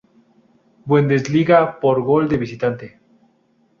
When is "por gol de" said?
1.79-2.37